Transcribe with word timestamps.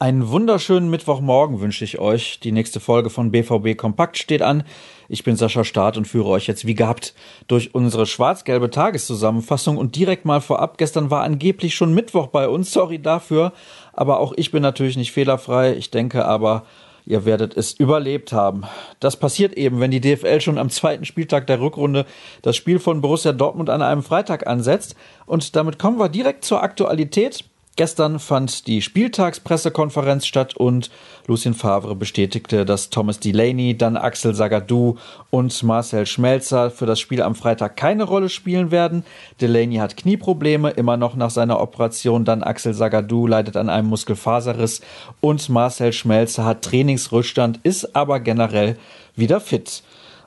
Einen 0.00 0.28
wunderschönen 0.30 0.90
Mittwochmorgen 0.90 1.60
wünsche 1.60 1.84
ich 1.84 2.00
euch. 2.00 2.40
Die 2.40 2.50
nächste 2.50 2.80
Folge 2.80 3.08
von 3.08 3.30
BVB 3.30 3.76
Kompakt 3.76 4.18
steht 4.18 4.42
an. 4.42 4.64
Ich 5.08 5.22
bin 5.22 5.36
Sascha 5.36 5.62
Staat 5.62 5.96
und 5.96 6.08
führe 6.08 6.30
euch 6.30 6.48
jetzt 6.48 6.66
wie 6.66 6.74
gehabt 6.74 7.14
durch 7.46 7.72
unsere 7.72 8.04
schwarz-gelbe 8.06 8.70
Tageszusammenfassung 8.70 9.76
und 9.76 9.94
direkt 9.94 10.24
mal 10.24 10.40
vorab. 10.40 10.76
Gestern 10.76 11.08
war 11.08 11.22
angeblich 11.22 11.76
schon 11.76 11.94
Mittwoch 11.94 12.26
bei 12.26 12.48
uns. 12.48 12.72
Sorry 12.72 13.00
dafür. 13.00 13.52
Aber 13.92 14.18
auch 14.18 14.32
ich 14.36 14.50
bin 14.50 14.62
natürlich 14.62 14.96
nicht 14.96 15.12
fehlerfrei. 15.12 15.76
Ich 15.76 15.92
denke 15.92 16.24
aber, 16.24 16.64
ihr 17.06 17.24
werdet 17.24 17.56
es 17.56 17.72
überlebt 17.72 18.32
haben. 18.32 18.64
Das 19.00 19.16
passiert 19.16 19.54
eben, 19.54 19.80
wenn 19.80 19.90
die 19.90 20.00
DFL 20.00 20.40
schon 20.40 20.58
am 20.58 20.70
zweiten 20.70 21.04
Spieltag 21.04 21.46
der 21.46 21.60
Rückrunde 21.60 22.06
das 22.42 22.56
Spiel 22.56 22.78
von 22.78 23.00
Borussia 23.00 23.32
Dortmund 23.32 23.70
an 23.70 23.82
einem 23.82 24.02
Freitag 24.02 24.46
ansetzt. 24.46 24.94
Und 25.26 25.56
damit 25.56 25.78
kommen 25.78 25.98
wir 25.98 26.08
direkt 26.08 26.44
zur 26.44 26.62
Aktualität. 26.62 27.44
Gestern 27.80 28.18
fand 28.18 28.66
die 28.66 28.82
Spieltagspressekonferenz 28.82 30.26
statt 30.26 30.54
und 30.54 30.90
Lucien 31.26 31.54
Favre 31.54 31.96
bestätigte, 31.96 32.66
dass 32.66 32.90
Thomas 32.90 33.20
Delaney, 33.20 33.74
dann 33.74 33.96
Axel 33.96 34.34
Sagadou 34.34 34.96
und 35.30 35.62
Marcel 35.62 36.04
Schmelzer 36.04 36.70
für 36.70 36.84
das 36.84 37.00
Spiel 37.00 37.22
am 37.22 37.34
Freitag 37.34 37.78
keine 37.78 38.04
Rolle 38.04 38.28
spielen 38.28 38.70
werden. 38.70 39.02
Delaney 39.40 39.76
hat 39.76 39.96
Knieprobleme, 39.96 40.68
immer 40.72 40.98
noch 40.98 41.16
nach 41.16 41.30
seiner 41.30 41.58
Operation. 41.58 42.26
Dann 42.26 42.42
Axel 42.42 42.74
Sagadou 42.74 43.26
leidet 43.26 43.56
an 43.56 43.70
einem 43.70 43.88
Muskelfaserriss 43.88 44.82
und 45.22 45.48
Marcel 45.48 45.94
Schmelzer 45.94 46.44
hat 46.44 46.60
Trainingsrückstand, 46.60 47.60
ist 47.62 47.96
aber 47.96 48.20
generell 48.20 48.76
wieder 49.16 49.40
fit. 49.40 49.82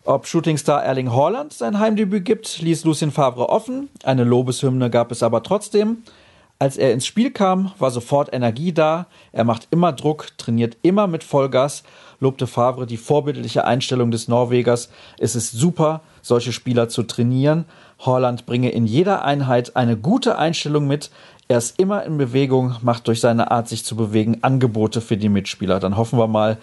Ob 0.05 0.25
Shootingstar 0.25 0.83
Erling 0.83 1.13
Haaland 1.13 1.53
sein 1.53 1.77
Heimdebüt 1.77 2.25
gibt, 2.25 2.61
ließ 2.63 2.83
Lucien 2.83 3.11
Favre 3.11 3.49
offen. 3.49 3.89
Eine 4.03 4.23
Lobeshymne 4.23 4.89
gab 4.89 5.11
es 5.11 5.21
aber 5.21 5.43
trotzdem. 5.43 5.99
Als 6.59 6.77
er 6.77 6.93
ins 6.93 7.05
Spiel 7.05 7.31
kam, 7.31 7.71
war 7.77 7.91
sofort 7.91 8.33
Energie 8.33 8.71
da. 8.71 9.07
Er 9.31 9.43
macht 9.43 9.67
immer 9.71 9.91
Druck, 9.91 10.27
trainiert 10.37 10.77
immer 10.81 11.07
mit 11.07 11.23
Vollgas, 11.23 11.83
lobte 12.19 12.47
Favre 12.47 12.85
die 12.85 12.97
vorbildliche 12.97 13.65
Einstellung 13.65 14.11
des 14.11 14.27
Norwegers. 14.27 14.89
Es 15.19 15.35
ist 15.35 15.51
super, 15.51 16.01
solche 16.21 16.53
Spieler 16.53 16.87
zu 16.87 17.03
trainieren. 17.03 17.65
Holland 17.99 18.45
bringe 18.45 18.69
in 18.69 18.85
jeder 18.85 19.25
Einheit 19.25 19.75
eine 19.75 19.97
gute 19.97 20.37
Einstellung 20.37 20.87
mit. 20.87 21.11
Er 21.49 21.57
ist 21.57 21.79
immer 21.79 22.03
in 22.03 22.17
Bewegung, 22.17 22.77
macht 22.81 23.07
durch 23.07 23.19
seine 23.19 23.51
Art, 23.51 23.67
sich 23.67 23.83
zu 23.83 23.97
bewegen, 23.97 24.37
Angebote 24.41 25.01
für 25.01 25.17
die 25.17 25.29
Mitspieler. 25.29 25.81
Dann 25.81 25.97
hoffen 25.97 26.17
wir 26.17 26.27
mal, 26.27 26.57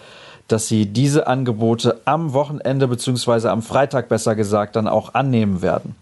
dass 0.47 0.67
sie 0.67 0.87
diese 0.87 1.27
Angebote 1.27 2.01
am 2.05 2.33
Wochenende 2.33 2.87
beziehungsweise 2.87 3.51
am 3.51 3.61
Freitag 3.61 4.09
besser 4.09 4.35
gesagt 4.35 4.75
dann 4.75 4.87
auch 4.87 5.13
annehmen 5.13 5.61
werden 5.61 5.95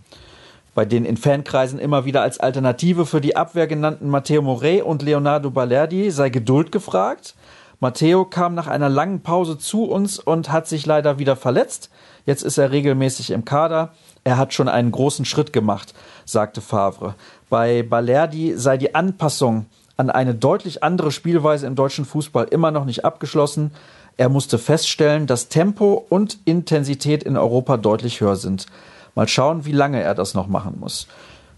bei 0.79 0.85
den 0.85 1.03
in 1.03 1.17
Fankreisen 1.17 1.77
immer 1.77 2.05
wieder 2.05 2.21
als 2.21 2.39
Alternative 2.39 3.05
für 3.05 3.19
die 3.19 3.35
Abwehr 3.35 3.67
genannten 3.67 4.07
Matteo 4.07 4.41
Morey 4.41 4.81
und 4.81 5.01
Leonardo 5.01 5.51
Balerdi 5.51 6.09
sei 6.09 6.29
Geduld 6.29 6.71
gefragt. 6.71 7.35
Matteo 7.81 8.23
kam 8.23 8.55
nach 8.55 8.67
einer 8.67 8.87
langen 8.87 9.19
Pause 9.21 9.57
zu 9.57 9.83
uns 9.83 10.19
und 10.19 10.53
hat 10.53 10.69
sich 10.69 10.85
leider 10.85 11.19
wieder 11.19 11.35
verletzt. 11.35 11.89
Jetzt 12.25 12.43
ist 12.43 12.57
er 12.57 12.71
regelmäßig 12.71 13.31
im 13.31 13.43
Kader. 13.43 13.91
Er 14.23 14.37
hat 14.37 14.53
schon 14.53 14.69
einen 14.69 14.93
großen 14.93 15.25
Schritt 15.25 15.51
gemacht, 15.51 15.93
sagte 16.23 16.61
Favre. 16.61 17.15
Bei 17.49 17.83
Balerdi 17.83 18.53
sei 18.55 18.77
die 18.77 18.95
Anpassung 18.95 19.65
an 19.97 20.09
eine 20.09 20.33
deutlich 20.33 20.81
andere 20.81 21.11
Spielweise 21.11 21.67
im 21.67 21.75
deutschen 21.75 22.05
Fußball 22.05 22.45
immer 22.51 22.71
noch 22.71 22.85
nicht 22.85 23.03
abgeschlossen. 23.03 23.71
Er 24.15 24.29
musste 24.29 24.57
feststellen, 24.57 25.27
dass 25.27 25.49
Tempo 25.49 26.05
und 26.07 26.37
Intensität 26.45 27.23
in 27.23 27.35
Europa 27.35 27.75
deutlich 27.75 28.21
höher 28.21 28.37
sind. 28.37 28.65
Mal 29.15 29.27
schauen, 29.27 29.65
wie 29.65 29.71
lange 29.71 30.01
er 30.01 30.15
das 30.15 30.33
noch 30.33 30.47
machen 30.47 30.77
muss. 30.79 31.07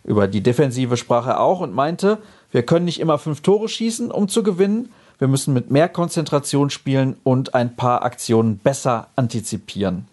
Über 0.03 0.27
die 0.27 0.41
Defensive 0.41 0.97
sprach 0.97 1.27
er 1.27 1.39
auch 1.39 1.59
und 1.59 1.73
meinte, 1.73 2.17
wir 2.52 2.63
können 2.63 2.85
nicht 2.85 2.99
immer 2.99 3.17
fünf 3.17 3.41
Tore 3.41 3.69
schießen, 3.69 4.11
um 4.11 4.27
zu 4.27 4.43
gewinnen. 4.43 4.91
Wir 5.19 5.27
müssen 5.27 5.53
mit 5.53 5.69
mehr 5.69 5.88
Konzentration 5.88 6.69
spielen 6.69 7.16
und 7.23 7.53
ein 7.53 7.75
paar 7.75 8.03
Aktionen 8.03 8.58
besser 8.58 9.08
antizipieren. 9.15 10.08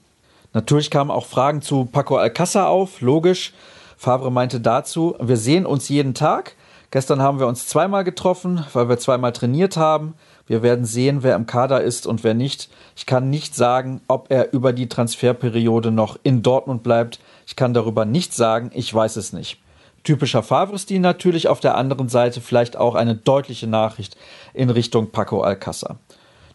Natürlich 0.52 0.90
kamen 0.90 1.10
auch 1.10 1.26
Fragen 1.26 1.62
zu 1.62 1.86
Paco 1.86 2.16
Alcázar 2.16 2.68
auf, 2.68 3.00
logisch. 3.00 3.54
Favre 3.96 4.30
meinte 4.30 4.60
dazu, 4.60 5.16
wir 5.20 5.36
sehen 5.36 5.66
uns 5.66 5.88
jeden 5.88 6.14
Tag. 6.14 6.54
Gestern 6.90 7.20
haben 7.20 7.38
wir 7.38 7.46
uns 7.46 7.66
zweimal 7.66 8.02
getroffen, 8.02 8.64
weil 8.72 8.88
wir 8.88 8.98
zweimal 8.98 9.32
trainiert 9.32 9.76
haben. 9.76 10.14
Wir 10.46 10.62
werden 10.62 10.86
sehen, 10.86 11.22
wer 11.22 11.36
im 11.36 11.44
Kader 11.44 11.82
ist 11.82 12.06
und 12.06 12.24
wer 12.24 12.32
nicht. 12.32 12.70
Ich 12.96 13.04
kann 13.04 13.28
nicht 13.28 13.54
sagen, 13.54 14.00
ob 14.08 14.30
er 14.30 14.54
über 14.54 14.72
die 14.72 14.88
Transferperiode 14.88 15.90
noch 15.90 16.18
in 16.22 16.42
Dortmund 16.42 16.82
bleibt. 16.82 17.20
Ich 17.46 17.56
kann 17.56 17.74
darüber 17.74 18.06
nichts 18.06 18.36
sagen, 18.36 18.70
ich 18.72 18.92
weiß 18.92 19.16
es 19.16 19.34
nicht. 19.34 19.60
Typischer 20.02 20.42
Favre-Stil 20.42 21.00
natürlich 21.00 21.48
auf 21.48 21.60
der 21.60 21.76
anderen 21.76 22.08
Seite 22.08 22.40
vielleicht 22.40 22.78
auch 22.78 22.94
eine 22.94 23.14
deutliche 23.14 23.66
Nachricht 23.66 24.16
in 24.54 24.70
Richtung 24.70 25.10
Paco 25.10 25.42
Alcázar. 25.42 25.96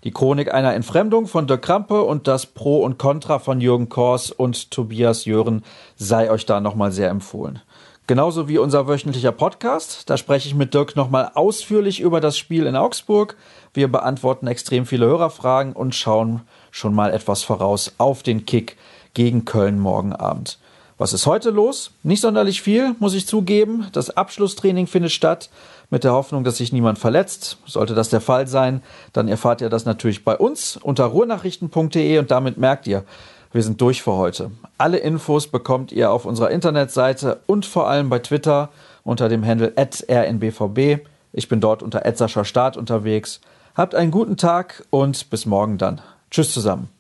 Die 0.03 0.11
Chronik 0.11 0.51
einer 0.51 0.73
Entfremdung 0.73 1.27
von 1.27 1.45
Dirk 1.45 1.61
Krampe 1.61 2.01
und 2.01 2.27
das 2.27 2.47
Pro 2.47 2.83
und 2.83 2.97
Contra 2.97 3.37
von 3.37 3.61
Jürgen 3.61 3.89
Kors 3.89 4.31
und 4.31 4.71
Tobias 4.71 5.25
Jören 5.25 5.63
sei 5.95 6.31
euch 6.31 6.47
da 6.47 6.59
nochmal 6.59 6.91
sehr 6.91 7.09
empfohlen. 7.09 7.61
Genauso 8.05 8.49
wie 8.49 8.57
unser 8.57 8.85
wöchentlicher 8.85 9.31
Podcast. 9.31 10.09
Da 10.09 10.17
spreche 10.17 10.49
ich 10.49 10.55
mit 10.55 10.73
Dirk 10.73 10.97
nochmal 10.97 11.31
ausführlich 11.35 12.01
über 12.01 12.19
das 12.19 12.37
Spiel 12.37 12.65
in 12.65 12.75
Augsburg. 12.75 13.37
Wir 13.73 13.89
beantworten 13.89 14.45
extrem 14.47 14.85
viele 14.85 15.05
Hörerfragen 15.05 15.71
und 15.71 15.95
schauen 15.95 16.41
schon 16.69 16.93
mal 16.93 17.13
etwas 17.13 17.43
voraus 17.43 17.93
auf 17.99 18.21
den 18.21 18.45
Kick 18.45 18.75
gegen 19.13 19.45
Köln 19.45 19.79
morgen 19.79 20.11
Abend. 20.11 20.59
Was 20.97 21.13
ist 21.13 21.25
heute 21.25 21.49
los? 21.49 21.91
Nicht 22.03 22.19
sonderlich 22.19 22.61
viel, 22.61 22.93
muss 22.99 23.13
ich 23.13 23.25
zugeben. 23.25 23.87
Das 23.93 24.09
Abschlusstraining 24.09 24.87
findet 24.87 25.13
statt 25.13 25.49
mit 25.89 26.03
der 26.03 26.11
Hoffnung, 26.11 26.43
dass 26.43 26.57
sich 26.57 26.73
niemand 26.73 26.99
verletzt. 26.99 27.57
Sollte 27.65 27.95
das 27.95 28.09
der 28.09 28.21
Fall 28.21 28.47
sein, 28.47 28.83
dann 29.13 29.29
erfahrt 29.29 29.61
ihr 29.61 29.69
das 29.69 29.85
natürlich 29.85 30.25
bei 30.25 30.35
uns 30.35 30.75
unter 30.75 31.05
ruhrnachrichten.de 31.05 32.19
und 32.19 32.31
damit 32.31 32.57
merkt 32.57 32.85
ihr, 32.85 33.05
wir 33.53 33.63
sind 33.63 33.79
durch 33.79 34.01
für 34.01 34.13
heute. 34.13 34.51
Alle 34.77 34.97
Infos 34.97 35.47
bekommt 35.47 35.91
ihr 35.91 36.11
auf 36.11 36.25
unserer 36.25 36.51
Internetseite 36.51 37.39
und 37.45 37.65
vor 37.65 37.87
allem 37.87 38.09
bei 38.09 38.19
Twitter 38.19 38.69
unter 39.03 39.29
dem 39.29 39.45
Handle 39.45 39.73
rnbvb. 39.77 41.05
Ich 41.31 41.47
bin 41.47 41.61
dort 41.61 41.81
unter 41.83 42.03
Start 42.45 42.77
unterwegs. 42.77 43.41
Habt 43.75 43.95
einen 43.95 44.11
guten 44.11 44.37
Tag 44.37 44.85
und 44.89 45.29
bis 45.29 45.45
morgen 45.45 45.77
dann. 45.77 46.01
Tschüss 46.29 46.53
zusammen. 46.53 46.93